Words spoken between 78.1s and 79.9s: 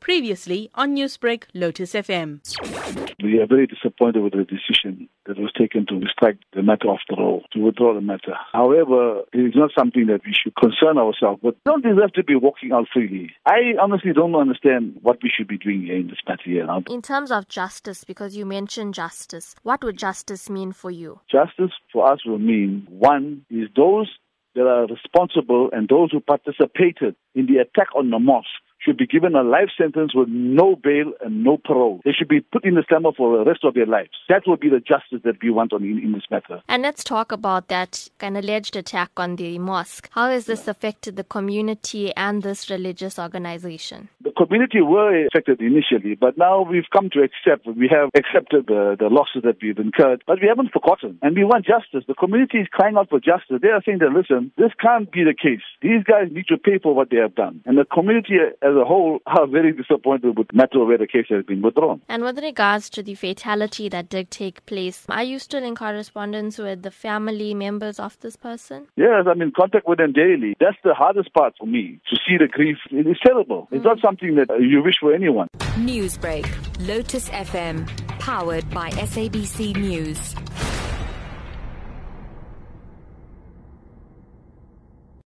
powered by SABC